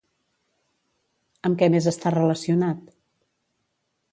Amb 1.49 1.59
què 1.61 1.69
més 1.75 1.91
està 1.93 2.15
relacionat? 2.17 2.91